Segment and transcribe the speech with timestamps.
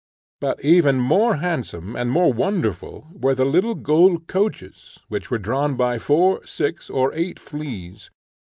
[0.39, 5.75] But even more handsome and more wonderful were the little gold coaches, which were drawn
[5.77, 8.09] by four, six, or eight fleas.